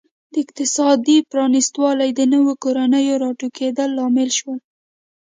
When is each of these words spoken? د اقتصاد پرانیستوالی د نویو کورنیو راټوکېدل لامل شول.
د 0.33 0.33
اقتصاد 0.43 1.05
پرانیستوالی 1.31 2.09
د 2.13 2.21
نویو 2.33 2.53
کورنیو 2.63 3.19
راټوکېدل 3.23 3.89
لامل 3.97 4.29
شول. 4.39 4.59